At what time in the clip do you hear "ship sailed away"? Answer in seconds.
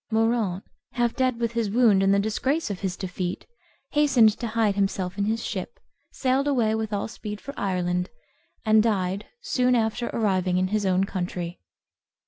5.45-6.73